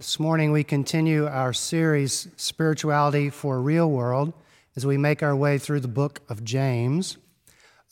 This 0.00 0.18
morning 0.18 0.50
we 0.50 0.64
continue 0.64 1.26
our 1.26 1.52
series, 1.52 2.28
Spirituality 2.36 3.28
for 3.28 3.60
Real 3.60 3.90
World, 3.90 4.32
as 4.74 4.86
we 4.86 4.96
make 4.96 5.22
our 5.22 5.36
way 5.36 5.58
through 5.58 5.80
the 5.80 5.88
book 5.88 6.22
of 6.30 6.42
James. 6.42 7.18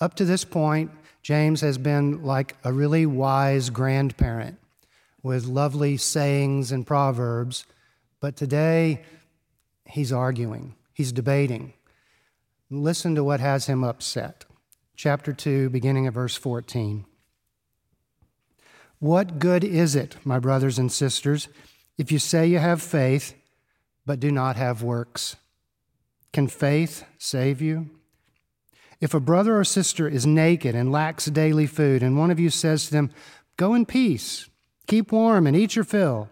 Up 0.01 0.15
to 0.15 0.25
this 0.25 0.43
point, 0.43 0.91
James 1.21 1.61
has 1.61 1.77
been 1.77 2.23
like 2.23 2.57
a 2.65 2.73
really 2.73 3.05
wise 3.05 3.69
grandparent 3.69 4.57
with 5.23 5.45
lovely 5.45 5.99
sayings 5.99 6.73
and 6.73 6.87
proverbs, 6.87 7.67
but 8.20 8.36
today 8.36 9.02
he's 9.84 10.11
arguing, 10.11 10.77
he's 10.95 11.12
debating. 11.12 11.75
Listen 12.70 13.14
to 13.16 13.22
what 13.22 13.40
has 13.40 13.66
him 13.66 13.84
upset. 13.84 14.46
Chapter 14.96 15.34
2, 15.34 15.68
beginning 15.68 16.06
at 16.06 16.14
verse 16.14 16.36
14. 16.36 17.04
What 18.98 19.38
good 19.38 19.62
is 19.62 19.95
it, 19.95 20.16
my 20.25 20.38
brothers 20.38 20.79
and 20.79 20.90
sisters? 20.90 21.48
If 21.99 22.12
you 22.12 22.21
say 22.21 22.46
you 22.46 22.59
have 22.59 22.80
faith, 22.80 23.35
but 24.07 24.21
do 24.21 24.31
not 24.31 24.57
have 24.57 24.82
works, 24.82 25.36
can 26.32 26.46
faith 26.46 27.05
save 27.18 27.61
you? 27.61 27.91
If 29.00 29.14
a 29.14 29.21
brother 29.21 29.59
or 29.59 29.64
sister 29.64 30.08
is 30.08 30.25
naked 30.25 30.75
and 30.75 30.93
lacks 30.93 31.27
daily 31.27 31.67
food, 31.67 32.03
and 32.03 32.17
one 32.17 32.31
of 32.31 32.41
you 32.41 32.50
says 32.50 32.86
to 32.86 32.92
them, 32.92 33.11
Go 33.56 33.75
in 33.75 33.84
peace, 33.84 34.48
keep 34.86 35.11
warm, 35.11 35.47
and 35.47 35.56
eat 35.56 35.75
your 35.75 35.84
fill, 35.84 36.31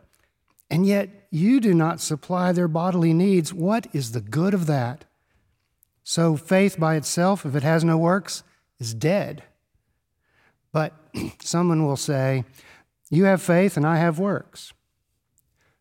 and 0.71 0.87
yet 0.87 1.27
you 1.31 1.61
do 1.61 1.75
not 1.75 2.01
supply 2.01 2.53
their 2.53 2.69
bodily 2.69 3.13
needs, 3.13 3.53
what 3.53 3.89
is 3.93 4.13
the 4.13 4.21
good 4.21 4.55
of 4.55 4.67
that? 4.67 5.05
So 6.03 6.37
faith 6.37 6.79
by 6.79 6.95
itself, 6.95 7.45
if 7.45 7.57
it 7.57 7.65
has 7.65 7.83
no 7.83 7.99
works, 7.99 8.45
is 8.79 8.95
dead. 8.95 9.43
But 10.73 10.93
someone 11.43 11.85
will 11.85 11.97
say, 11.97 12.45
You 13.11 13.25
have 13.25 13.43
faith, 13.43 13.77
and 13.77 13.85
I 13.85 13.97
have 13.97 14.19
works. 14.19 14.73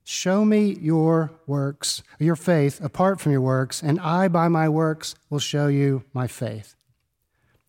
Show 0.08 0.45
me 0.45 0.77
your 0.80 1.32
works, 1.48 2.04
your 2.20 2.36
faith 2.36 2.80
apart 2.80 3.20
from 3.20 3.32
your 3.32 3.41
works, 3.41 3.81
and 3.81 4.00
I 4.00 4.28
by 4.28 4.48
my 4.48 4.70
works 4.70 5.16
will 5.31 5.39
show 5.39 5.66
you 5.66 6.03
my 6.14 6.28
faith. 6.28 6.75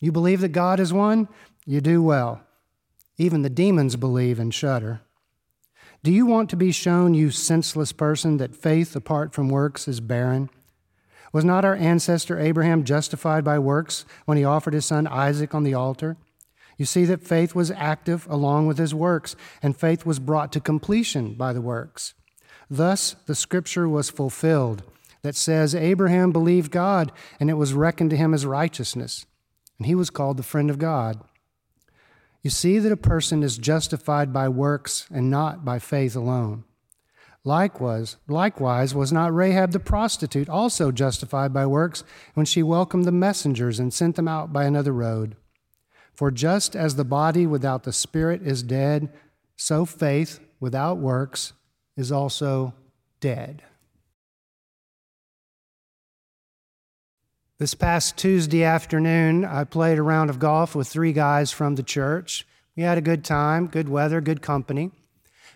You 0.02 0.12
believe 0.12 0.42
that 0.42 0.50
God 0.50 0.78
is 0.78 0.92
one? 0.92 1.28
You 1.64 1.80
do 1.80 2.02
well. 2.02 2.42
Even 3.16 3.40
the 3.40 3.48
demons 3.48 3.96
believe 3.96 4.38
and 4.38 4.52
shudder. 4.52 5.00
Do 6.02 6.12
you 6.12 6.26
want 6.26 6.50
to 6.50 6.56
be 6.56 6.72
shown, 6.72 7.14
you 7.14 7.30
senseless 7.30 7.92
person, 7.92 8.36
that 8.36 8.54
faith 8.54 8.94
apart 8.94 9.32
from 9.32 9.48
works 9.48 9.88
is 9.88 10.00
barren? 10.00 10.50
Was 11.32 11.42
not 11.42 11.64
our 11.64 11.74
ancestor 11.74 12.38
Abraham 12.38 12.84
justified 12.84 13.44
by 13.44 13.58
works 13.58 14.04
when 14.26 14.36
he 14.36 14.44
offered 14.44 14.74
his 14.74 14.84
son 14.84 15.06
Isaac 15.06 15.54
on 15.54 15.62
the 15.62 15.72
altar? 15.72 16.18
You 16.76 16.84
see 16.84 17.06
that 17.06 17.22
faith 17.22 17.54
was 17.54 17.70
active 17.70 18.26
along 18.28 18.66
with 18.66 18.76
his 18.76 18.94
works, 18.94 19.36
and 19.62 19.74
faith 19.74 20.04
was 20.04 20.18
brought 20.18 20.52
to 20.52 20.60
completion 20.60 21.32
by 21.32 21.54
the 21.54 21.62
works. 21.62 22.12
Thus, 22.68 23.14
the 23.26 23.34
scripture 23.34 23.88
was 23.88 24.10
fulfilled 24.10 24.82
that 25.22 25.36
says, 25.36 25.74
Abraham 25.74 26.32
believed 26.32 26.70
God, 26.70 27.12
and 27.40 27.50
it 27.50 27.54
was 27.54 27.74
reckoned 27.74 28.10
to 28.10 28.16
him 28.16 28.32
as 28.32 28.46
righteousness, 28.46 29.26
and 29.78 29.86
he 29.86 29.94
was 29.94 30.10
called 30.10 30.36
the 30.36 30.42
friend 30.42 30.70
of 30.70 30.78
God. 30.78 31.20
You 32.42 32.50
see 32.50 32.78
that 32.78 32.92
a 32.92 32.96
person 32.96 33.42
is 33.42 33.58
justified 33.58 34.32
by 34.32 34.48
works 34.48 35.06
and 35.12 35.30
not 35.30 35.64
by 35.64 35.80
faith 35.80 36.14
alone. 36.14 36.64
Likewise, 37.42 38.16
likewise 38.28 38.94
was 38.94 39.12
not 39.12 39.34
Rahab 39.34 39.72
the 39.72 39.80
prostitute 39.80 40.48
also 40.48 40.90
justified 40.90 41.52
by 41.52 41.66
works 41.66 42.02
when 42.34 42.46
she 42.46 42.62
welcomed 42.62 43.04
the 43.04 43.12
messengers 43.12 43.78
and 43.78 43.92
sent 43.92 44.16
them 44.16 44.28
out 44.28 44.52
by 44.52 44.64
another 44.64 44.92
road? 44.92 45.36
For 46.12 46.30
just 46.30 46.74
as 46.74 46.96
the 46.96 47.04
body 47.04 47.46
without 47.46 47.84
the 47.84 47.92
spirit 47.92 48.42
is 48.42 48.62
dead, 48.62 49.12
so 49.56 49.84
faith 49.84 50.40
without 50.58 50.98
works 50.98 51.52
is 51.96 52.12
also 52.12 52.74
dead. 53.20 53.62
This 57.58 57.74
past 57.74 58.18
Tuesday 58.18 58.64
afternoon, 58.64 59.44
I 59.44 59.64
played 59.64 59.98
a 59.98 60.02
round 60.02 60.28
of 60.28 60.38
golf 60.38 60.74
with 60.74 60.88
three 60.88 61.14
guys 61.14 61.50
from 61.52 61.74
the 61.74 61.82
church. 61.82 62.46
We 62.76 62.82
had 62.82 62.98
a 62.98 63.02
good 63.02 63.24
time, 63.24 63.66
good 63.66 63.88
weather, 63.88 64.20
good 64.20 64.42
company. 64.42 64.90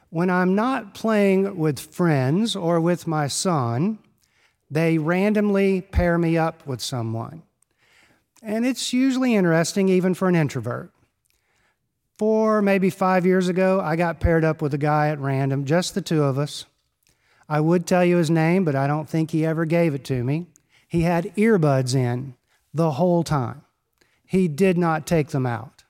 When 0.08 0.30
I'm 0.30 0.54
not 0.54 0.94
playing 0.94 1.58
with 1.58 1.78
friends 1.78 2.56
or 2.56 2.80
with 2.80 3.06
my 3.06 3.26
son, 3.26 3.98
they 4.70 4.96
randomly 4.96 5.82
pair 5.82 6.16
me 6.16 6.38
up 6.38 6.66
with 6.66 6.80
someone. 6.80 7.42
And 8.42 8.64
it's 8.64 8.94
usually 8.94 9.34
interesting, 9.34 9.90
even 9.90 10.14
for 10.14 10.26
an 10.26 10.36
introvert 10.36 10.90
four, 12.20 12.60
maybe 12.60 12.90
five 12.90 13.24
years 13.24 13.48
ago, 13.48 13.80
I 13.80 13.96
got 13.96 14.20
paired 14.20 14.44
up 14.44 14.60
with 14.60 14.74
a 14.74 14.78
guy 14.78 15.08
at 15.08 15.18
random, 15.18 15.64
just 15.64 15.94
the 15.94 16.02
two 16.02 16.22
of 16.22 16.36
us. 16.38 16.66
I 17.48 17.60
would 17.60 17.86
tell 17.86 18.04
you 18.04 18.18
his 18.18 18.30
name, 18.30 18.62
but 18.62 18.76
I 18.76 18.86
don't 18.86 19.08
think 19.08 19.30
he 19.30 19.46
ever 19.46 19.64
gave 19.64 19.94
it 19.94 20.04
to 20.04 20.22
me. 20.22 20.44
He 20.86 21.00
had 21.00 21.34
earbuds 21.36 21.94
in 21.94 22.34
the 22.74 22.90
whole 22.90 23.24
time. 23.24 23.62
He 24.26 24.48
did 24.48 24.76
not 24.76 25.06
take 25.06 25.28
them 25.28 25.46
out, 25.46 25.84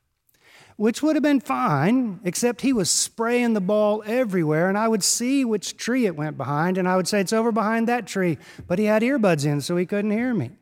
which 0.77 1.03
would 1.03 1.17
have 1.17 1.23
been 1.25 1.41
fine, 1.41 2.21
except 2.23 2.61
he 2.61 2.73
was 2.73 2.93
spraying 2.93 3.55
the 3.55 3.61
ball 3.61 4.01
everywhere, 4.07 4.69
and 4.69 4.79
I 4.79 4.87
would 4.87 5.03
see 5.03 5.45
which 5.45 5.77
tree 5.77 6.07
it 6.07 6.15
went 6.15 6.37
behind, 6.37 6.79
and 6.79 6.87
I 6.87 6.95
would 6.95 7.09
say, 7.09 7.21
It's 7.21 7.33
over 7.33 7.51
behind 7.51 7.89
that 7.89 8.07
tree. 8.07 8.39
But 8.69 8.79
he 8.79 8.85
had 8.85 9.03
earbuds 9.03 9.45
in, 9.45 9.63
so 9.63 9.77
he 9.77 9.85
couldn't 9.85 10.13
hear 10.13 10.33
me. 10.33 10.53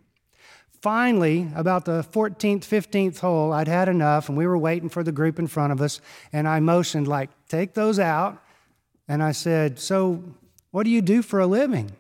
Finally, 0.81 1.49
about 1.57 1.85
the 1.85 2.05
14th, 2.13 2.61
15th 2.61 3.19
hole, 3.19 3.53
I'd 3.53 3.67
had 3.67 3.89
enough, 3.89 4.29
and 4.29 4.39
we 4.39 4.47
were 4.47 4.59
waiting 4.59 4.89
for 4.89 5.03
the 5.03 5.11
group 5.11 5.39
in 5.39 5.49
front 5.49 5.73
of 5.73 5.81
us, 5.81 6.01
and 6.33 6.47
I 6.47 6.61
motioned, 6.61 7.09
like, 7.09 7.31
take 7.49 7.75
those 7.75 7.99
out. 7.99 8.41
And 9.09 9.23
I 9.23 9.33
said, 9.33 9.79
So, 9.79 10.23
what 10.71 10.85
do 10.85 10.91
you 10.91 11.03
do 11.03 11.23
for 11.23 11.41
a 11.41 11.47
living? 11.47 11.93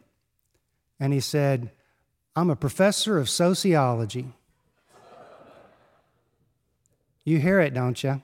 And 1.01 1.13
he 1.13 1.21
said, 1.21 1.73
I'm 2.37 2.51
a 2.51 2.57
professor 2.57 3.19
of 3.19 3.29
sociology. 3.29 4.29
You 7.25 7.39
hear 7.39 7.61
it, 7.61 7.75
don't 7.75 8.03
you? 8.03 8.23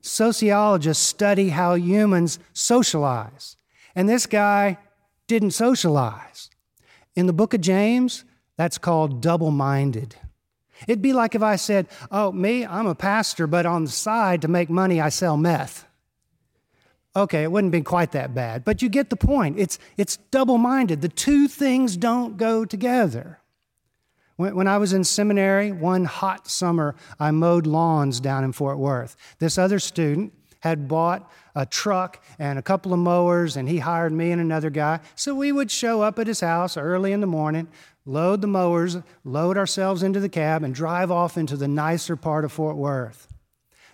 Sociologists 0.00 1.04
study 1.04 1.50
how 1.50 1.74
humans 1.74 2.38
socialize. 2.52 3.56
And 3.94 4.08
this 4.08 4.26
guy 4.26 4.78
didn't 5.26 5.50
socialize. 5.50 6.50
In 7.16 7.26
the 7.26 7.32
book 7.32 7.52
of 7.52 7.60
James, 7.60 8.24
that's 8.58 8.76
called 8.76 9.22
double 9.22 9.52
minded. 9.52 10.16
It'd 10.86 11.00
be 11.00 11.12
like 11.12 11.34
if 11.34 11.42
I 11.42 11.56
said, 11.56 11.86
Oh, 12.10 12.32
me, 12.32 12.66
I'm 12.66 12.86
a 12.86 12.94
pastor, 12.94 13.46
but 13.46 13.64
on 13.64 13.84
the 13.84 13.90
side 13.90 14.42
to 14.42 14.48
make 14.48 14.68
money, 14.68 15.00
I 15.00 15.08
sell 15.08 15.36
meth. 15.36 15.86
Okay, 17.16 17.44
it 17.44 17.50
wouldn't 17.50 17.72
be 17.72 17.80
quite 17.80 18.12
that 18.12 18.34
bad, 18.34 18.64
but 18.64 18.82
you 18.82 18.88
get 18.88 19.10
the 19.10 19.16
point. 19.16 19.58
It's, 19.58 19.78
it's 19.96 20.18
double 20.30 20.58
minded. 20.58 21.00
The 21.00 21.08
two 21.08 21.48
things 21.48 21.96
don't 21.96 22.36
go 22.36 22.64
together. 22.64 23.40
When, 24.36 24.54
when 24.54 24.68
I 24.68 24.78
was 24.78 24.92
in 24.92 25.04
seminary, 25.04 25.72
one 25.72 26.04
hot 26.04 26.48
summer, 26.48 26.94
I 27.18 27.30
mowed 27.30 27.66
lawns 27.66 28.20
down 28.20 28.44
in 28.44 28.52
Fort 28.52 28.78
Worth. 28.78 29.16
This 29.38 29.56
other 29.56 29.78
student 29.78 30.32
had 30.60 30.88
bought 30.88 31.30
a 31.54 31.64
truck 31.64 32.22
and 32.38 32.58
a 32.58 32.62
couple 32.62 32.92
of 32.92 32.98
mowers, 32.98 33.56
and 33.56 33.68
he 33.68 33.78
hired 33.78 34.12
me 34.12 34.30
and 34.30 34.40
another 34.40 34.70
guy. 34.70 35.00
So 35.14 35.34
we 35.34 35.52
would 35.52 35.70
show 35.70 36.02
up 36.02 36.18
at 36.18 36.26
his 36.26 36.40
house 36.40 36.76
early 36.76 37.12
in 37.12 37.20
the 37.20 37.26
morning, 37.26 37.68
load 38.08 38.40
the 38.40 38.46
mowers, 38.46 38.96
load 39.22 39.58
ourselves 39.58 40.02
into 40.02 40.18
the 40.18 40.28
cab, 40.28 40.64
and 40.64 40.74
drive 40.74 41.10
off 41.10 41.36
into 41.36 41.56
the 41.56 41.68
nicer 41.68 42.16
part 42.16 42.44
of 42.44 42.50
Fort 42.50 42.76
Worth. 42.76 43.28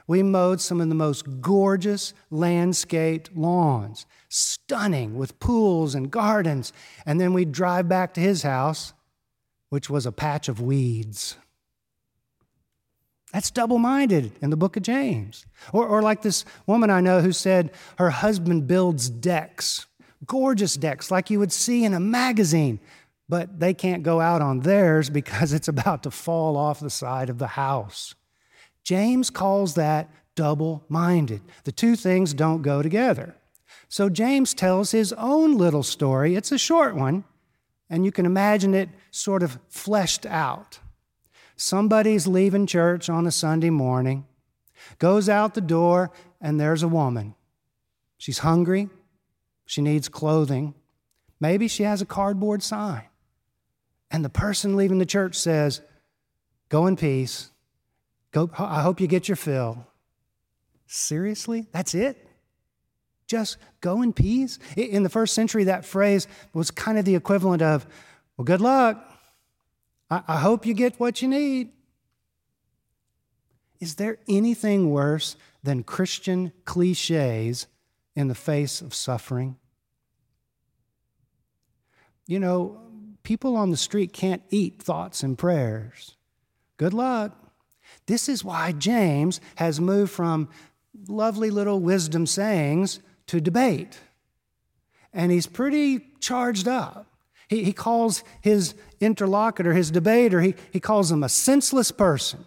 We 0.06 0.22
mowed 0.22 0.60
some 0.60 0.80
of 0.80 0.88
the 0.88 0.94
most 0.94 1.40
gorgeous 1.40 2.14
landscaped 2.30 3.36
lawns, 3.36 4.06
stunning 4.28 5.16
with 5.16 5.40
pools 5.40 5.94
and 5.94 6.10
gardens. 6.10 6.72
And 7.04 7.20
then 7.20 7.32
we'd 7.32 7.52
drive 7.52 7.88
back 7.88 8.14
to 8.14 8.20
his 8.20 8.42
house, 8.42 8.92
which 9.70 9.90
was 9.90 10.06
a 10.06 10.12
patch 10.12 10.48
of 10.48 10.60
weeds. 10.60 11.36
That's 13.32 13.50
double 13.50 13.78
minded 13.78 14.30
in 14.40 14.50
the 14.50 14.56
book 14.56 14.76
of 14.76 14.84
James. 14.84 15.44
Or, 15.72 15.88
or 15.88 16.02
like 16.02 16.22
this 16.22 16.44
woman 16.66 16.90
I 16.90 17.00
know 17.00 17.20
who 17.20 17.32
said 17.32 17.72
her 17.98 18.10
husband 18.10 18.68
builds 18.68 19.10
decks, 19.10 19.86
gorgeous 20.24 20.76
decks, 20.76 21.10
like 21.10 21.30
you 21.30 21.40
would 21.40 21.52
see 21.52 21.84
in 21.84 21.94
a 21.94 22.00
magazine 22.00 22.78
but 23.28 23.60
they 23.60 23.74
can't 23.74 24.02
go 24.02 24.20
out 24.20 24.42
on 24.42 24.60
theirs 24.60 25.10
because 25.10 25.52
it's 25.52 25.68
about 25.68 26.02
to 26.02 26.10
fall 26.10 26.56
off 26.56 26.80
the 26.80 26.90
side 26.90 27.30
of 27.30 27.38
the 27.38 27.48
house. 27.48 28.14
James 28.82 29.30
calls 29.30 29.74
that 29.74 30.10
double 30.34 30.84
minded. 30.88 31.40
The 31.64 31.72
two 31.72 31.96
things 31.96 32.34
don't 32.34 32.62
go 32.62 32.82
together. 32.82 33.36
So 33.88 34.08
James 34.08 34.54
tells 34.54 34.90
his 34.90 35.12
own 35.14 35.56
little 35.56 35.82
story. 35.82 36.34
It's 36.34 36.52
a 36.52 36.58
short 36.58 36.94
one, 36.94 37.24
and 37.88 38.04
you 38.04 38.12
can 38.12 38.26
imagine 38.26 38.74
it 38.74 38.88
sort 39.10 39.42
of 39.42 39.58
fleshed 39.68 40.26
out. 40.26 40.80
Somebody's 41.56 42.26
leaving 42.26 42.66
church 42.66 43.08
on 43.08 43.26
a 43.26 43.30
Sunday 43.30 43.70
morning, 43.70 44.26
goes 44.98 45.28
out 45.28 45.54
the 45.54 45.60
door, 45.60 46.10
and 46.40 46.58
there's 46.58 46.82
a 46.82 46.88
woman. 46.88 47.34
She's 48.18 48.38
hungry, 48.38 48.88
she 49.64 49.80
needs 49.80 50.08
clothing, 50.08 50.74
maybe 51.40 51.68
she 51.68 51.84
has 51.84 52.02
a 52.02 52.06
cardboard 52.06 52.62
sign. 52.62 53.04
And 54.14 54.24
the 54.24 54.30
person 54.30 54.76
leaving 54.76 54.98
the 54.98 55.06
church 55.06 55.34
says, 55.34 55.80
Go 56.68 56.86
in 56.86 56.94
peace. 56.94 57.50
Go, 58.30 58.48
I 58.56 58.80
hope 58.80 59.00
you 59.00 59.08
get 59.08 59.26
your 59.28 59.34
fill. 59.34 59.88
Seriously? 60.86 61.66
That's 61.72 61.96
it? 61.96 62.28
Just 63.26 63.56
go 63.80 64.02
in 64.02 64.12
peace. 64.12 64.60
In 64.76 65.02
the 65.02 65.08
first 65.08 65.34
century, 65.34 65.64
that 65.64 65.84
phrase 65.84 66.28
was 66.52 66.70
kind 66.70 66.96
of 66.96 67.04
the 67.04 67.16
equivalent 67.16 67.60
of, 67.60 67.88
well, 68.36 68.44
good 68.44 68.60
luck. 68.60 69.04
I, 70.08 70.22
I 70.28 70.36
hope 70.36 70.64
you 70.64 70.74
get 70.74 71.00
what 71.00 71.20
you 71.20 71.26
need. 71.26 71.72
Is 73.80 73.96
there 73.96 74.18
anything 74.28 74.90
worse 74.90 75.34
than 75.64 75.82
Christian 75.82 76.52
cliches 76.64 77.66
in 78.14 78.28
the 78.28 78.36
face 78.36 78.80
of 78.80 78.94
suffering? 78.94 79.56
You 82.28 82.38
know, 82.38 82.80
people 83.24 83.56
on 83.56 83.70
the 83.70 83.76
street 83.76 84.12
can't 84.12 84.42
eat 84.50 84.80
thoughts 84.80 85.24
and 85.24 85.36
prayers. 85.36 86.16
Good 86.76 86.94
luck. 86.94 87.36
This 88.06 88.28
is 88.28 88.44
why 88.44 88.72
James 88.72 89.40
has 89.56 89.80
moved 89.80 90.12
from 90.12 90.48
lovely 91.08 91.50
little 91.50 91.80
wisdom 91.80 92.26
sayings 92.26 93.00
to 93.26 93.40
debate. 93.40 93.98
And 95.12 95.32
he's 95.32 95.46
pretty 95.46 96.06
charged 96.20 96.68
up. 96.68 97.06
He, 97.48 97.64
he 97.64 97.72
calls 97.72 98.22
his 98.40 98.74
interlocutor, 99.00 99.72
his 99.72 99.90
debater, 99.90 100.40
he, 100.40 100.54
he 100.72 100.80
calls 100.80 101.10
him 101.10 101.22
a 101.22 101.28
senseless 101.28 101.90
person, 101.90 102.44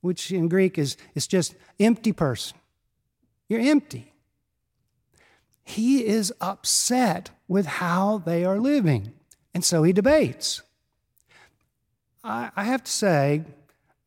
which 0.00 0.30
in 0.30 0.48
Greek 0.48 0.78
is, 0.78 0.96
is 1.14 1.26
just 1.26 1.54
empty 1.78 2.12
person. 2.12 2.58
You're 3.48 3.60
empty. 3.60 4.12
He 5.64 6.04
is 6.04 6.32
upset 6.40 7.30
with 7.48 7.66
how 7.66 8.18
they 8.18 8.44
are 8.44 8.58
living. 8.58 9.12
And 9.54 9.64
so 9.64 9.82
he 9.82 9.92
debates. 9.92 10.62
I, 12.24 12.50
I 12.56 12.64
have 12.64 12.84
to 12.84 12.90
say, 12.90 13.44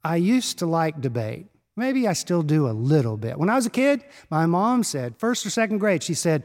I 0.03 0.15
used 0.17 0.59
to 0.59 0.65
like 0.65 1.01
debate. 1.01 1.47
Maybe 1.75 2.07
I 2.07 2.13
still 2.13 2.41
do 2.41 2.67
a 2.67 2.71
little 2.71 3.17
bit. 3.17 3.37
When 3.37 3.49
I 3.49 3.55
was 3.55 3.65
a 3.65 3.69
kid, 3.69 4.03
my 4.29 4.45
mom 4.45 4.83
said, 4.83 5.17
first 5.17 5.45
or 5.45 5.49
second 5.49 5.79
grade, 5.79 6.03
she 6.03 6.13
said, 6.13 6.43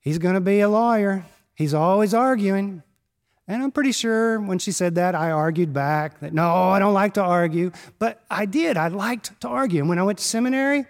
He's 0.00 0.18
going 0.18 0.34
to 0.34 0.40
be 0.40 0.60
a 0.60 0.68
lawyer. 0.68 1.24
He's 1.54 1.72
always 1.72 2.12
arguing. 2.12 2.82
And 3.48 3.62
I'm 3.62 3.72
pretty 3.72 3.92
sure 3.92 4.38
when 4.38 4.58
she 4.58 4.70
said 4.70 4.96
that, 4.96 5.14
I 5.14 5.30
argued 5.30 5.72
back 5.72 6.20
that 6.20 6.34
no, 6.34 6.50
I 6.50 6.78
don't 6.78 6.92
like 6.92 7.14
to 7.14 7.22
argue. 7.22 7.72
But 7.98 8.22
I 8.30 8.44
did. 8.44 8.76
I 8.76 8.88
liked 8.88 9.40
to 9.40 9.48
argue. 9.48 9.80
And 9.80 9.88
when 9.88 9.98
I 9.98 10.02
went 10.02 10.18
to 10.18 10.24
seminary, 10.24 10.84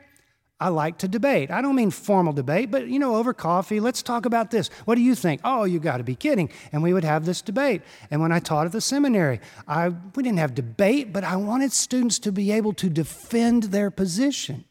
I 0.64 0.69
like 0.69 0.96
to 1.00 1.08
debate. 1.08 1.50
I 1.50 1.61
don't 1.61 1.75
mean 1.75 1.90
formal 1.90 2.32
debate, 2.32 2.70
but 2.70 2.88
you 2.88 2.99
know, 2.99 3.16
over 3.16 3.34
coffee, 3.34 3.81
let's 3.81 4.02
talk 4.02 4.25
about 4.25 4.50
this. 4.50 4.70
What 4.87 4.94
do 4.94 5.02
you 5.02 5.14
think? 5.14 5.43
Oh, 5.44 5.64
you 5.64 5.78
got 5.78 5.99
to 5.99 6.05
be 6.05 6.16
kidding. 6.16 6.49
And 6.72 6.82
we 6.82 6.94
would 6.94 7.05
have 7.05 7.26
this 7.26 7.43
debate. 7.43 7.82
And 8.11 8.22
when 8.22 8.32
I 8.32 8.38
taught 8.38 8.64
at 8.64 8.72
the 8.72 8.81
seminary, 8.81 9.40
I, 9.69 9.90
we 9.90 10.22
didn't 10.22 10.38
have 10.38 10.55
debate, 10.55 11.12
but 11.12 11.22
I 11.22 11.37
wanted 11.37 11.70
students 11.70 12.19
to 12.20 12.32
be 12.32 12.50
able 12.50 12.72
to 12.75 12.88
defend 12.88 13.64
their 13.64 13.90
position. 13.90 14.64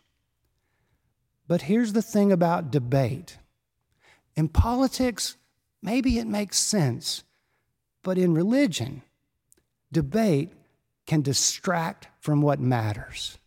But 1.47 1.61
here's 1.61 1.93
the 1.93 2.01
thing 2.01 2.31
about 2.31 2.71
debate 2.71 3.37
in 4.35 4.47
politics, 4.47 5.37
maybe 5.83 6.17
it 6.17 6.25
makes 6.25 6.57
sense, 6.57 7.23
but 8.01 8.17
in 8.17 8.33
religion, 8.33 9.03
debate 9.91 10.53
can 11.05 11.21
distract 11.21 12.07
from 12.19 12.41
what 12.41 12.59
matters 12.59 13.37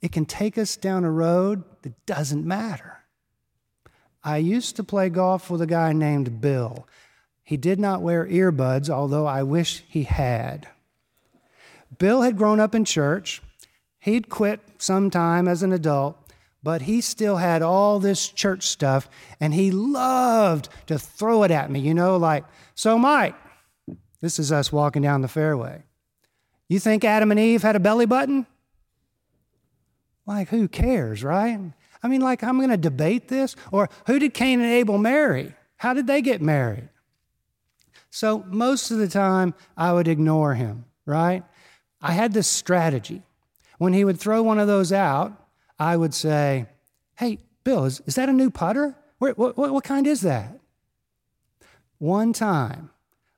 it 0.00 0.12
can 0.12 0.26
take 0.26 0.58
us 0.58 0.76
down 0.76 1.04
a 1.04 1.10
road 1.10 1.64
that 1.82 2.06
doesn't 2.06 2.46
matter. 2.46 2.98
I 4.22 4.38
used 4.38 4.76
to 4.76 4.84
play 4.84 5.08
golf 5.08 5.50
with 5.50 5.62
a 5.62 5.66
guy 5.66 5.92
named 5.92 6.40
Bill. 6.40 6.86
He 7.42 7.56
did 7.56 7.78
not 7.78 8.02
wear 8.02 8.26
earbuds, 8.26 8.90
although 8.90 9.26
I 9.26 9.42
wish 9.44 9.84
he 9.88 10.02
had. 10.02 10.68
Bill 11.98 12.22
had 12.22 12.36
grown 12.36 12.58
up 12.58 12.74
in 12.74 12.84
church. 12.84 13.40
He'd 14.00 14.28
quit 14.28 14.60
sometime 14.78 15.46
as 15.46 15.62
an 15.62 15.72
adult, 15.72 16.16
but 16.62 16.82
he 16.82 17.00
still 17.00 17.36
had 17.36 17.62
all 17.62 18.00
this 18.00 18.28
church 18.28 18.66
stuff, 18.66 19.08
and 19.40 19.54
he 19.54 19.70
loved 19.70 20.68
to 20.86 20.98
throw 20.98 21.44
it 21.44 21.52
at 21.52 21.70
me, 21.70 21.78
you 21.78 21.94
know, 21.94 22.16
like, 22.16 22.44
so 22.74 22.98
Mike, 22.98 23.36
this 24.20 24.40
is 24.40 24.50
us 24.50 24.72
walking 24.72 25.02
down 25.02 25.22
the 25.22 25.28
fairway. 25.28 25.84
You 26.68 26.80
think 26.80 27.04
Adam 27.04 27.30
and 27.30 27.38
Eve 27.38 27.62
had 27.62 27.76
a 27.76 27.80
belly 27.80 28.06
button? 28.06 28.46
Like, 30.26 30.48
who 30.48 30.68
cares, 30.68 31.22
right? 31.22 31.58
I 32.02 32.08
mean, 32.08 32.20
like, 32.20 32.42
I'm 32.42 32.58
going 32.58 32.70
to 32.70 32.76
debate 32.76 33.28
this. 33.28 33.54
Or 33.70 33.88
who 34.06 34.18
did 34.18 34.34
Cain 34.34 34.60
and 34.60 34.70
Abel 34.70 34.98
marry? 34.98 35.54
How 35.76 35.94
did 35.94 36.06
they 36.06 36.20
get 36.20 36.42
married? 36.42 36.88
So, 38.10 38.44
most 38.48 38.90
of 38.90 38.98
the 38.98 39.08
time, 39.08 39.54
I 39.76 39.92
would 39.92 40.08
ignore 40.08 40.54
him, 40.54 40.84
right? 41.04 41.44
I 42.00 42.12
had 42.12 42.32
this 42.32 42.48
strategy. 42.48 43.22
When 43.78 43.92
he 43.92 44.04
would 44.04 44.18
throw 44.18 44.42
one 44.42 44.58
of 44.58 44.66
those 44.66 44.92
out, 44.92 45.32
I 45.78 45.96
would 45.96 46.14
say, 46.14 46.66
Hey, 47.16 47.38
Bill, 47.64 47.84
is, 47.84 48.00
is 48.06 48.14
that 48.14 48.28
a 48.28 48.32
new 48.32 48.50
putter? 48.50 48.94
What, 49.18 49.38
what, 49.38 49.56
what 49.56 49.84
kind 49.84 50.06
is 50.06 50.22
that? 50.22 50.58
One 51.98 52.32
time, 52.32 52.90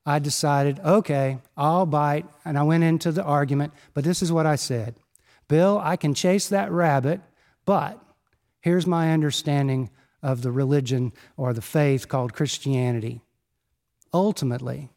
I 0.05 0.19
decided, 0.19 0.79
okay, 0.79 1.39
I'll 1.55 1.85
bite, 1.85 2.25
and 2.43 2.57
I 2.57 2.63
went 2.63 2.83
into 2.83 3.11
the 3.11 3.23
argument, 3.23 3.73
but 3.93 4.03
this 4.03 4.21
is 4.21 4.31
what 4.31 4.45
I 4.45 4.55
said 4.55 4.95
Bill, 5.49 5.81
I 5.83 5.97
can 5.97 6.13
chase 6.13 6.47
that 6.47 6.71
rabbit, 6.71 7.19
but 7.65 8.01
here's 8.61 8.87
my 8.87 9.11
understanding 9.11 9.89
of 10.23 10.41
the 10.43 10.51
religion 10.51 11.11
or 11.35 11.51
the 11.51 11.61
faith 11.61 12.07
called 12.07 12.33
Christianity. 12.33 13.21
Ultimately, 14.13 14.89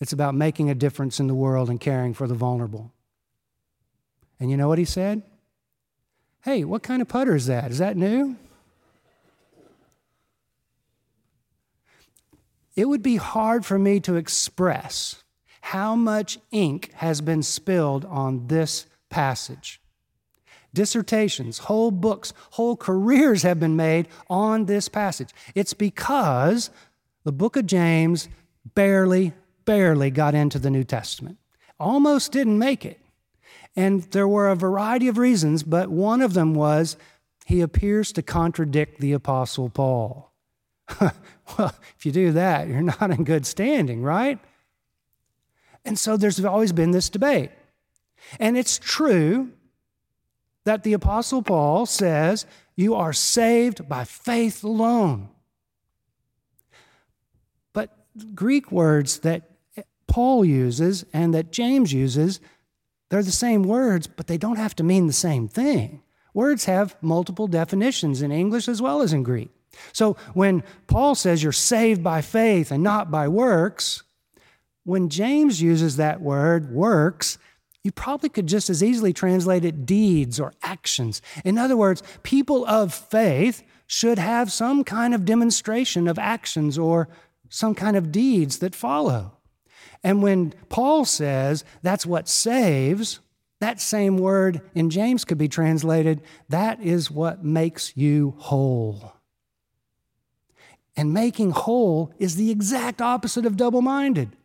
it's 0.00 0.12
about 0.12 0.34
making 0.34 0.70
a 0.70 0.74
difference 0.74 1.20
in 1.20 1.28
the 1.28 1.34
world 1.34 1.70
and 1.70 1.78
caring 1.78 2.14
for 2.14 2.26
the 2.26 2.34
vulnerable. 2.34 2.92
And 4.40 4.50
you 4.50 4.56
know 4.56 4.68
what 4.68 4.78
he 4.78 4.84
said? 4.84 5.22
Hey, 6.42 6.64
what 6.64 6.82
kind 6.82 7.00
of 7.00 7.08
putter 7.08 7.36
is 7.36 7.46
that? 7.46 7.70
Is 7.70 7.78
that 7.78 7.96
new? 7.96 8.36
It 12.74 12.88
would 12.88 13.02
be 13.02 13.16
hard 13.16 13.64
for 13.64 13.78
me 13.78 14.00
to 14.00 14.16
express 14.16 15.22
how 15.60 15.94
much 15.94 16.38
ink 16.50 16.90
has 16.94 17.20
been 17.20 17.42
spilled 17.42 18.04
on 18.06 18.48
this 18.48 18.86
passage. 19.14 19.80
Dissertations, 20.74 21.58
whole 21.58 21.92
books, 21.92 22.32
whole 22.50 22.76
careers 22.76 23.44
have 23.44 23.60
been 23.60 23.76
made 23.76 24.08
on 24.28 24.64
this 24.64 24.88
passage. 24.88 25.30
It's 25.54 25.72
because 25.72 26.68
the 27.22 27.30
book 27.30 27.54
of 27.54 27.64
James 27.64 28.28
barely, 28.74 29.32
barely 29.64 30.10
got 30.10 30.34
into 30.34 30.58
the 30.58 30.68
New 30.68 30.82
Testament, 30.82 31.38
almost 31.78 32.32
didn't 32.32 32.58
make 32.58 32.84
it. 32.84 32.98
And 33.76 34.02
there 34.10 34.26
were 34.26 34.48
a 34.48 34.56
variety 34.56 35.06
of 35.06 35.16
reasons, 35.16 35.62
but 35.62 35.90
one 35.90 36.20
of 36.20 36.34
them 36.34 36.52
was 36.52 36.96
he 37.46 37.60
appears 37.60 38.10
to 38.14 38.22
contradict 38.22 39.00
the 39.00 39.12
Apostle 39.12 39.70
Paul. 39.70 40.32
well, 41.00 41.72
if 41.96 42.04
you 42.04 42.10
do 42.10 42.32
that, 42.32 42.66
you're 42.66 42.82
not 42.82 43.12
in 43.12 43.22
good 43.22 43.46
standing, 43.46 44.02
right? 44.02 44.40
And 45.84 45.96
so 45.96 46.16
there's 46.16 46.44
always 46.44 46.72
been 46.72 46.90
this 46.90 47.08
debate. 47.08 47.52
And 48.38 48.56
it's 48.56 48.78
true 48.78 49.50
that 50.64 50.82
the 50.82 50.92
Apostle 50.92 51.42
Paul 51.42 51.86
says 51.86 52.46
you 52.76 52.94
are 52.94 53.12
saved 53.12 53.88
by 53.88 54.04
faith 54.04 54.64
alone. 54.64 55.28
But 57.72 57.90
Greek 58.34 58.72
words 58.72 59.20
that 59.20 59.50
Paul 60.06 60.44
uses 60.44 61.04
and 61.12 61.34
that 61.34 61.52
James 61.52 61.92
uses, 61.92 62.40
they're 63.08 63.22
the 63.22 63.30
same 63.30 63.62
words, 63.62 64.06
but 64.06 64.26
they 64.26 64.38
don't 64.38 64.56
have 64.56 64.74
to 64.76 64.84
mean 64.84 65.06
the 65.06 65.12
same 65.12 65.48
thing. 65.48 66.02
Words 66.32 66.64
have 66.64 66.96
multiple 67.00 67.46
definitions 67.46 68.22
in 68.22 68.32
English 68.32 68.68
as 68.68 68.82
well 68.82 69.02
as 69.02 69.12
in 69.12 69.22
Greek. 69.22 69.50
So 69.92 70.16
when 70.34 70.62
Paul 70.86 71.14
says 71.14 71.42
you're 71.42 71.52
saved 71.52 72.02
by 72.02 72.22
faith 72.22 72.70
and 72.70 72.82
not 72.82 73.10
by 73.10 73.28
works, 73.28 74.02
when 74.84 75.08
James 75.08 75.62
uses 75.62 75.96
that 75.96 76.20
word, 76.20 76.72
works, 76.72 77.38
you 77.84 77.92
probably 77.92 78.30
could 78.30 78.46
just 78.46 78.70
as 78.70 78.82
easily 78.82 79.12
translate 79.12 79.64
it 79.64 79.84
deeds 79.86 80.40
or 80.40 80.54
actions. 80.62 81.20
In 81.44 81.58
other 81.58 81.76
words, 81.76 82.02
people 82.22 82.66
of 82.66 82.92
faith 82.92 83.62
should 83.86 84.18
have 84.18 84.50
some 84.50 84.82
kind 84.82 85.14
of 85.14 85.26
demonstration 85.26 86.08
of 86.08 86.18
actions 86.18 86.78
or 86.78 87.08
some 87.50 87.74
kind 87.74 87.96
of 87.96 88.10
deeds 88.10 88.58
that 88.58 88.74
follow. 88.74 89.36
And 90.02 90.22
when 90.22 90.54
Paul 90.70 91.04
says 91.04 91.62
that's 91.82 92.06
what 92.06 92.26
saves, 92.26 93.20
that 93.60 93.80
same 93.80 94.16
word 94.16 94.62
in 94.74 94.88
James 94.88 95.24
could 95.24 95.38
be 95.38 95.48
translated 95.48 96.22
that 96.48 96.80
is 96.80 97.10
what 97.10 97.44
makes 97.44 97.96
you 97.96 98.34
whole. 98.38 99.12
And 100.96 101.12
making 101.12 101.50
whole 101.50 102.12
is 102.18 102.36
the 102.36 102.50
exact 102.50 103.02
opposite 103.02 103.44
of 103.44 103.56
double 103.56 103.82
minded. 103.82 104.36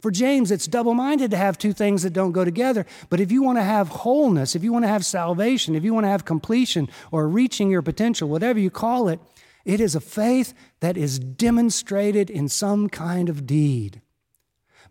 For 0.00 0.10
James, 0.10 0.50
it's 0.50 0.66
double 0.66 0.94
minded 0.94 1.30
to 1.30 1.36
have 1.36 1.56
two 1.56 1.72
things 1.72 2.02
that 2.02 2.12
don't 2.12 2.32
go 2.32 2.44
together. 2.44 2.86
But 3.08 3.18
if 3.18 3.32
you 3.32 3.42
want 3.42 3.58
to 3.58 3.64
have 3.64 3.88
wholeness, 3.88 4.54
if 4.54 4.62
you 4.62 4.72
want 4.72 4.84
to 4.84 4.88
have 4.88 5.04
salvation, 5.04 5.74
if 5.74 5.84
you 5.84 5.94
want 5.94 6.04
to 6.04 6.10
have 6.10 6.24
completion 6.24 6.88
or 7.10 7.26
reaching 7.28 7.70
your 7.70 7.82
potential, 7.82 8.28
whatever 8.28 8.58
you 8.58 8.70
call 8.70 9.08
it, 9.08 9.20
it 9.64 9.80
is 9.80 9.94
a 9.96 10.00
faith 10.00 10.54
that 10.80 10.96
is 10.96 11.18
demonstrated 11.18 12.30
in 12.30 12.48
some 12.48 12.88
kind 12.88 13.28
of 13.28 13.46
deed. 13.46 14.00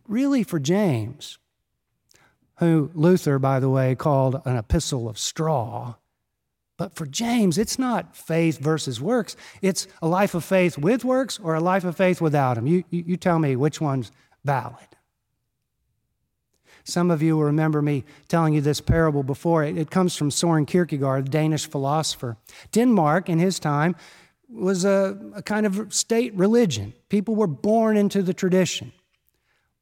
Really, 0.08 0.44
for 0.44 0.60
James, 0.60 1.38
who 2.58 2.92
Luther, 2.94 3.40
by 3.40 3.60
the 3.60 3.70
way, 3.70 3.96
called 3.96 4.42
an 4.44 4.58
epistle 4.58 5.08
of 5.08 5.18
straw, 5.18 5.96
But 6.78 6.96
for 6.96 7.06
James, 7.06 7.58
it's 7.58 7.80
not 7.80 8.16
faith 8.16 8.60
versus 8.60 9.00
works. 9.00 9.36
It's 9.62 9.88
a 10.02 10.08
life 10.08 10.36
of 10.36 10.44
faith 10.44 10.78
with 10.78 11.06
works 11.06 11.40
or 11.40 11.56
a 11.56 11.62
life 11.62 11.86
of 11.86 11.96
faith 11.96 12.20
without 12.20 12.56
them. 12.56 12.68
You, 12.68 12.84
you, 12.90 13.04
you 13.08 13.18
tell 13.18 13.40
me 13.40 13.56
which 13.56 13.80
one's 13.80 14.12
valid. 14.44 14.95
Some 16.86 17.10
of 17.10 17.22
you 17.22 17.36
will 17.36 17.46
remember 17.46 17.82
me 17.82 18.04
telling 18.28 18.54
you 18.54 18.62
this 18.62 18.80
parable 18.80 19.24
before. 19.24 19.64
It, 19.64 19.78
it 19.78 19.90
comes 19.90 20.16
from 20.16 20.30
Soren 20.30 20.66
Kierkegaard, 20.66 21.26
the 21.26 21.32
Danish 21.32 21.68
philosopher. 21.68 22.38
Denmark, 22.72 23.28
in 23.28 23.40
his 23.40 23.60
time, 23.60 23.96
was 24.48 24.86
a, 24.86 25.18
a 25.36 25.42
kind 25.42 25.66
of 25.66 25.92
state 25.94 26.34
religion. 26.36 26.94
People 27.10 27.36
were 27.36 27.48
born 27.48 27.98
into 27.98 28.22
the 28.22 28.34
tradition. 28.34 28.92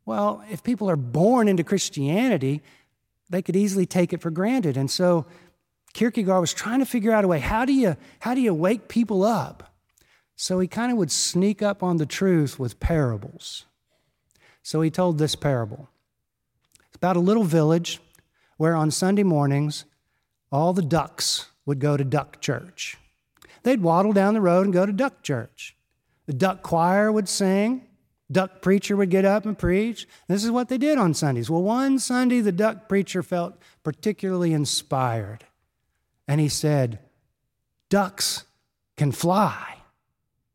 Well, 0.05 0.43
if 0.49 0.63
people 0.63 0.89
are 0.89 0.95
born 0.95 1.49
into 1.49 1.63
Christianity, 1.63 2.61
they 3.29 3.41
could 3.41 3.57
easily 3.57 3.85
take 3.85 4.13
it 4.13 4.21
for 4.21 4.31
granted. 4.31 4.77
And 4.77 4.89
so 4.89 5.25
Kierkegaard 5.93 6.39
was 6.39 6.53
trying 6.53 6.79
to 6.79 6.85
figure 6.85 7.11
out 7.11 7.25
a 7.25 7.27
way 7.27 7.39
how 7.39 7.65
do 7.65 7.73
you, 7.73 7.97
how 8.19 8.33
do 8.33 8.39
you 8.39 8.53
wake 8.53 8.87
people 8.87 9.23
up? 9.23 9.73
So 10.37 10.59
he 10.59 10.67
kind 10.67 10.91
of 10.91 10.97
would 10.97 11.11
sneak 11.11 11.61
up 11.61 11.83
on 11.83 11.97
the 11.97 12.05
truth 12.05 12.57
with 12.57 12.79
parables. 12.79 13.65
So 14.61 14.81
he 14.81 14.89
told 14.89 15.17
this 15.17 15.35
parable. 15.35 15.89
About 17.03 17.17
a 17.17 17.19
little 17.19 17.43
village 17.43 17.99
where 18.55 18.77
on 18.77 18.89
Sunday 18.89 19.23
mornings, 19.23 19.83
all 20.53 20.71
the 20.71 20.81
ducks 20.81 21.47
would 21.65 21.79
go 21.79 21.97
to 21.97 22.03
duck 22.05 22.39
church. 22.39 22.95
They'd 23.63 23.81
waddle 23.81 24.13
down 24.13 24.33
the 24.33 24.39
road 24.39 24.67
and 24.67 24.73
go 24.73 24.85
to 24.85 24.93
duck 24.93 25.21
church. 25.21 25.75
The 26.27 26.33
duck 26.33 26.63
choir 26.63 27.11
would 27.11 27.27
sing, 27.27 27.85
duck 28.31 28.61
preacher 28.61 28.95
would 28.95 29.09
get 29.09 29.25
up 29.25 29.45
and 29.45 29.59
preach. 29.59 30.07
This 30.29 30.45
is 30.45 30.51
what 30.51 30.69
they 30.69 30.77
did 30.77 30.97
on 30.97 31.13
Sundays. 31.13 31.49
Well, 31.49 31.61
one 31.61 31.99
Sunday, 31.99 32.39
the 32.39 32.53
duck 32.53 32.87
preacher 32.87 33.21
felt 33.21 33.57
particularly 33.83 34.53
inspired. 34.53 35.43
And 36.25 36.39
he 36.39 36.47
said, 36.47 36.99
Ducks 37.89 38.45
can 38.95 39.11
fly. 39.11 39.79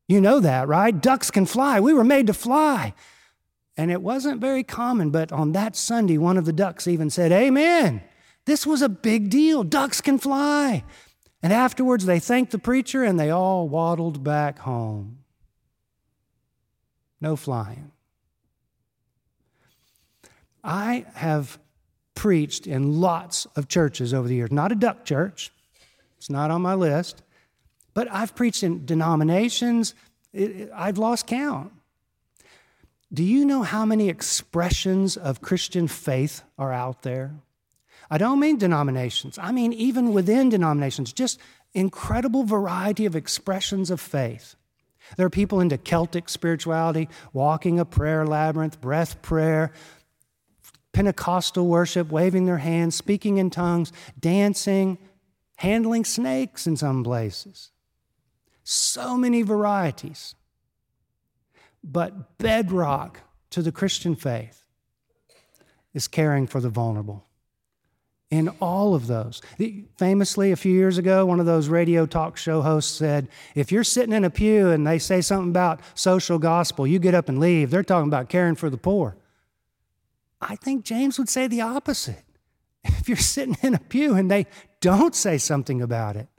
You 0.07 0.19
know 0.19 0.39
that, 0.39 0.67
right? 0.67 0.99
Ducks 0.99 1.29
can 1.29 1.45
fly. 1.45 1.79
We 1.79 1.93
were 1.93 2.03
made 2.03 2.25
to 2.25 2.33
fly. 2.33 2.95
And 3.79 3.91
it 3.91 4.01
wasn't 4.01 4.41
very 4.41 4.65
common, 4.65 5.09
but 5.09 5.31
on 5.31 5.53
that 5.53 5.73
Sunday, 5.73 6.17
one 6.17 6.35
of 6.35 6.43
the 6.43 6.51
ducks 6.51 6.85
even 6.85 7.09
said, 7.09 7.31
Amen. 7.31 8.03
This 8.43 8.67
was 8.67 8.81
a 8.81 8.89
big 8.89 9.29
deal. 9.29 9.63
Ducks 9.63 10.01
can 10.01 10.17
fly. 10.17 10.83
And 11.41 11.53
afterwards, 11.53 12.05
they 12.05 12.19
thanked 12.19 12.51
the 12.51 12.59
preacher 12.59 13.05
and 13.05 13.17
they 13.17 13.29
all 13.29 13.69
waddled 13.69 14.21
back 14.21 14.59
home. 14.59 15.19
No 17.21 17.37
flying. 17.37 17.91
I 20.61 21.05
have 21.13 21.57
preached 22.15 22.67
in 22.67 22.99
lots 22.99 23.47
of 23.55 23.69
churches 23.69 24.13
over 24.13 24.27
the 24.27 24.35
years, 24.35 24.51
not 24.51 24.73
a 24.73 24.75
duck 24.75 25.05
church, 25.05 25.53
it's 26.17 26.29
not 26.29 26.51
on 26.51 26.61
my 26.61 26.73
list. 26.73 27.21
But 27.93 28.11
I've 28.11 28.35
preached 28.35 28.61
in 28.61 28.85
denominations, 28.85 29.93
I've 30.35 30.97
lost 30.97 31.27
count. 31.27 31.71
Do 33.11 33.23
you 33.23 33.43
know 33.43 33.63
how 33.63 33.85
many 33.85 34.07
expressions 34.07 35.17
of 35.17 35.41
Christian 35.41 35.87
faith 35.87 36.43
are 36.57 36.71
out 36.71 37.01
there? 37.01 37.33
I 38.11 38.17
don't 38.17 38.39
mean 38.39 38.57
denominations, 38.57 39.37
I 39.37 39.51
mean 39.51 39.73
even 39.73 40.13
within 40.13 40.49
denominations, 40.49 41.13
just 41.13 41.39
incredible 41.73 42.43
variety 42.43 43.05
of 43.05 43.15
expressions 43.15 43.91
of 43.91 44.01
faith. 44.01 44.55
There 45.17 45.25
are 45.25 45.31
people 45.31 45.59
into 45.59 45.77
Celtic 45.77 46.29
spirituality, 46.29 47.09
walking 47.33 47.79
a 47.79 47.85
prayer 47.85 48.25
labyrinth, 48.25 48.79
breath 48.79 49.21
prayer, 49.21 49.71
Pentecostal 50.91 51.67
worship, 51.67 52.11
waving 52.11 52.45
their 52.45 52.57
hands, 52.57 52.95
speaking 52.95 53.37
in 53.37 53.49
tongues, 53.49 53.91
dancing, 54.19 54.97
handling 55.57 56.05
snakes 56.05 56.67
in 56.67 56.77
some 56.77 57.03
places. 57.03 57.71
So 58.63 59.17
many 59.17 59.41
varieties. 59.41 60.35
But 61.83 62.37
bedrock 62.37 63.21
to 63.51 63.61
the 63.61 63.71
Christian 63.71 64.15
faith 64.15 64.63
is 65.93 66.07
caring 66.07 66.47
for 66.47 66.59
the 66.59 66.69
vulnerable. 66.69 67.25
In 68.29 68.49
all 68.61 68.93
of 68.93 69.07
those. 69.07 69.41
Famously, 69.97 70.51
a 70.51 70.55
few 70.55 70.71
years 70.71 70.99
ago, 70.99 71.25
one 71.25 71.39
of 71.39 71.47
those 71.47 71.67
radio 71.67 72.05
talk 72.05 72.37
show 72.37 72.61
hosts 72.61 72.95
said, 72.95 73.27
If 73.55 73.71
you're 73.71 73.83
sitting 73.83 74.13
in 74.13 74.23
a 74.23 74.29
pew 74.29 74.69
and 74.69 74.85
they 74.85 74.99
say 74.99 75.21
something 75.21 75.49
about 75.49 75.79
social 75.95 76.37
gospel, 76.37 76.85
you 76.85 76.99
get 76.99 77.15
up 77.15 77.27
and 77.27 77.39
leave. 77.39 77.71
They're 77.71 77.81
talking 77.81 78.07
about 78.07 78.29
caring 78.29 78.53
for 78.53 78.69
the 78.69 78.77
poor. 78.77 79.17
I 80.39 80.55
think 80.57 80.85
James 80.85 81.17
would 81.17 81.29
say 81.29 81.47
the 81.47 81.61
opposite. 81.61 82.23
If 82.83 83.09
you're 83.09 83.17
sitting 83.17 83.57
in 83.61 83.73
a 83.73 83.79
pew 83.79 84.15
and 84.15 84.31
they 84.31 84.45
don't 84.79 85.13
say 85.13 85.37
something 85.37 85.81
about 85.81 86.15
it. 86.15 86.29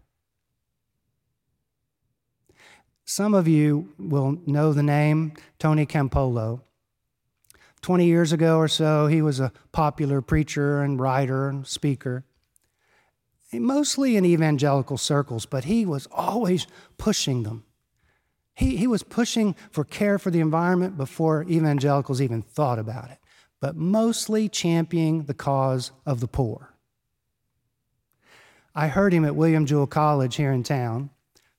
Some 3.11 3.35
of 3.35 3.49
you 3.49 3.89
will 3.99 4.39
know 4.47 4.73
the 4.73 4.85
name 4.85 5.33
Tony 5.59 5.85
Campolo. 5.85 6.61
20 7.83 8.07
years 8.07 8.33
ago 8.33 8.57
or 8.57 8.69
so, 8.69 9.09
he 9.09 9.21
was 9.21 9.41
a 9.41 9.53
popular 9.73 10.21
preacher 10.21 10.81
and 10.81 11.01
writer 11.01 11.49
and 11.49 11.67
speaker, 11.67 12.23
mostly 13.53 14.17
in 14.17 14.25
evangelical 14.25 14.97
circles, 14.97 15.45
but 15.45 15.65
he 15.65 15.85
was 15.85 16.07
always 16.13 16.69
pushing 16.99 17.43
them. 17.43 17.65
He, 18.55 18.77
he 18.77 18.87
was 18.87 19.03
pushing 19.03 19.57
for 19.73 19.83
care 19.83 20.21
for 20.21 20.31
the 20.31 20.39
environment 20.39 20.97
before 20.97 21.43
evangelicals 21.51 22.23
even 22.23 22.43
thought 22.43 22.79
about 22.79 23.11
it, 23.11 23.19
but 23.59 23.75
mostly 23.75 24.49
championing 24.49 25.25
the 25.25 25.35
cause 25.35 25.91
of 26.07 26.21
the 26.21 26.29
poor. 26.29 26.75
I 28.73 28.87
heard 28.87 29.13
him 29.13 29.25
at 29.25 29.35
William 29.35 29.67
Jewell 29.67 29.89
College 29.89 30.37
here 30.37 30.53
in 30.53 30.63
town. 30.63 31.11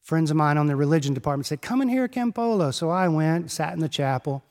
Friends 0.01 0.31
of 0.31 0.37
mine 0.37 0.57
on 0.57 0.67
the 0.67 0.75
religion 0.75 1.13
department 1.13 1.45
said, 1.45 1.61
Come 1.61 1.81
and 1.81 1.89
hear 1.89 2.07
Campolo. 2.07 2.73
So 2.73 2.89
I 2.89 3.07
went, 3.07 3.51
sat 3.51 3.73
in 3.73 3.79
the 3.79 3.89
chapel, 3.89 4.43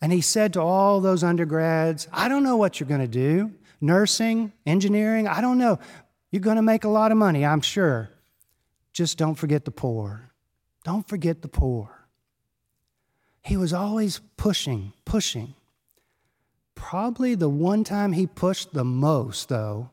and 0.00 0.12
he 0.12 0.20
said 0.20 0.52
to 0.54 0.60
all 0.60 1.00
those 1.00 1.22
undergrads, 1.22 2.08
I 2.12 2.28
don't 2.28 2.42
know 2.42 2.56
what 2.56 2.80
you're 2.80 2.88
going 2.88 3.00
to 3.00 3.08
do 3.08 3.52
nursing, 3.80 4.52
engineering, 4.66 5.26
I 5.26 5.40
don't 5.40 5.56
know. 5.56 5.78
You're 6.30 6.40
going 6.40 6.56
to 6.56 6.62
make 6.62 6.84
a 6.84 6.88
lot 6.88 7.12
of 7.12 7.18
money, 7.18 7.44
I'm 7.46 7.62
sure. 7.62 8.10
Just 8.92 9.16
don't 9.16 9.36
forget 9.36 9.64
the 9.64 9.70
poor. 9.70 10.30
Don't 10.84 11.08
forget 11.08 11.42
the 11.42 11.48
poor. 11.48 12.06
He 13.42 13.56
was 13.56 13.72
always 13.72 14.20
pushing, 14.36 14.92
pushing. 15.04 15.54
Probably 16.74 17.34
the 17.34 17.48
one 17.48 17.84
time 17.84 18.12
he 18.12 18.26
pushed 18.26 18.74
the 18.74 18.84
most, 18.84 19.48
though, 19.48 19.90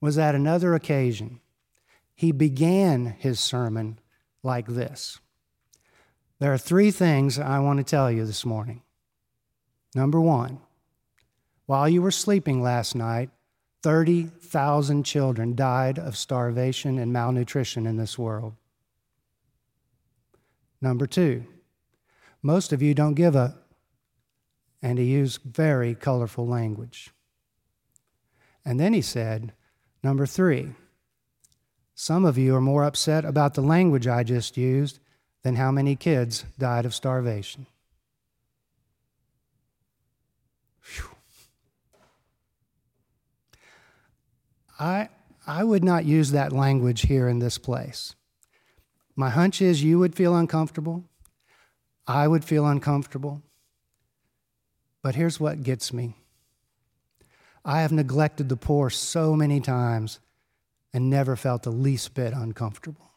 was 0.00 0.18
at 0.18 0.34
another 0.34 0.74
occasion. 0.74 1.40
He 2.16 2.32
began 2.32 3.14
his 3.18 3.38
sermon 3.38 4.00
like 4.42 4.66
this 4.66 5.20
There 6.40 6.52
are 6.52 6.58
three 6.58 6.90
things 6.90 7.38
I 7.38 7.60
want 7.60 7.78
to 7.78 7.84
tell 7.84 8.10
you 8.10 8.24
this 8.24 8.44
morning. 8.44 8.82
Number 9.94 10.20
one, 10.20 10.60
while 11.66 11.88
you 11.88 12.02
were 12.02 12.10
sleeping 12.10 12.62
last 12.62 12.94
night, 12.94 13.30
30,000 13.82 15.04
children 15.04 15.54
died 15.54 15.98
of 15.98 16.16
starvation 16.16 16.98
and 16.98 17.12
malnutrition 17.12 17.86
in 17.86 17.96
this 17.96 18.18
world. 18.18 18.54
Number 20.80 21.06
two, 21.06 21.44
most 22.42 22.72
of 22.72 22.82
you 22.82 22.94
don't 22.94 23.14
give 23.14 23.36
a, 23.36 23.56
and 24.82 24.98
he 24.98 25.04
used 25.04 25.42
very 25.42 25.94
colorful 25.94 26.46
language. 26.46 27.10
And 28.64 28.80
then 28.80 28.92
he 28.92 29.02
said, 29.02 29.52
Number 30.02 30.26
three, 30.26 30.74
some 31.98 32.26
of 32.26 32.36
you 32.36 32.54
are 32.54 32.60
more 32.60 32.84
upset 32.84 33.24
about 33.24 33.54
the 33.54 33.62
language 33.62 34.06
I 34.06 34.22
just 34.22 34.58
used 34.58 35.00
than 35.42 35.56
how 35.56 35.70
many 35.70 35.96
kids 35.96 36.44
died 36.58 36.84
of 36.84 36.94
starvation. 36.94 37.66
Whew. 40.84 41.08
I, 44.78 45.08
I 45.46 45.64
would 45.64 45.82
not 45.82 46.04
use 46.04 46.32
that 46.32 46.52
language 46.52 47.06
here 47.06 47.28
in 47.28 47.38
this 47.38 47.56
place. 47.56 48.14
My 49.16 49.30
hunch 49.30 49.62
is 49.62 49.82
you 49.82 49.98
would 49.98 50.14
feel 50.14 50.36
uncomfortable. 50.36 51.04
I 52.06 52.28
would 52.28 52.44
feel 52.44 52.66
uncomfortable. 52.66 53.40
But 55.00 55.14
here's 55.14 55.40
what 55.40 55.62
gets 55.62 55.94
me 55.94 56.14
I 57.64 57.80
have 57.80 57.90
neglected 57.90 58.50
the 58.50 58.56
poor 58.56 58.90
so 58.90 59.34
many 59.34 59.60
times 59.60 60.18
and 60.96 61.10
never 61.10 61.36
felt 61.36 61.62
the 61.62 61.70
least 61.70 62.14
bit 62.14 62.32
uncomfortable. 62.32 63.12